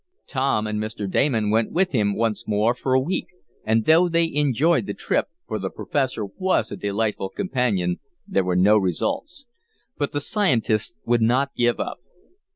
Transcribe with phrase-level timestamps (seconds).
[0.25, 1.07] Tom and Mr.
[1.07, 3.27] Damon went with him once more for a week,
[3.63, 8.55] and though they enjoyed the trip, for the professor was a delightful companion, there were
[8.55, 9.45] no results.
[9.99, 11.99] But the scientist would not give up.